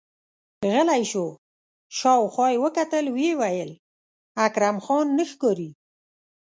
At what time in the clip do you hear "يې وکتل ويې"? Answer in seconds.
2.53-3.31